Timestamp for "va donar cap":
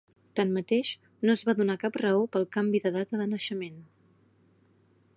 1.49-2.01